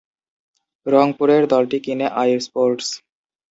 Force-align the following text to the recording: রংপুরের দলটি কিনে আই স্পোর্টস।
রংপুরের 0.85 1.43
দলটি 1.47 1.77
কিনে 1.85 2.07
আই 2.13 2.31
স্পোর্টস। 2.39 2.87